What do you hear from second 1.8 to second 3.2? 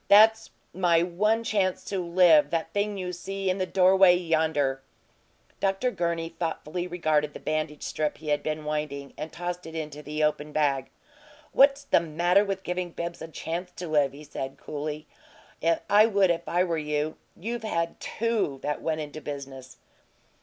to live that thing you